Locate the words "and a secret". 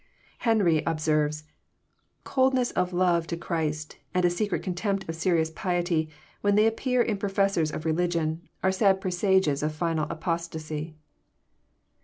4.15-4.63